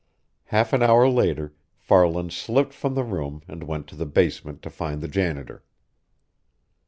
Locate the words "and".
3.47-3.61